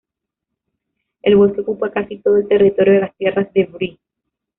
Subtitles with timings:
[1.21, 3.99] El bosque ocupa casi todo el territorio de las tierras de Bree.